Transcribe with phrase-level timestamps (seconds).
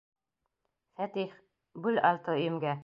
[1.01, 1.37] Фәтих,
[1.85, 2.79] бүл алты өйөмгә.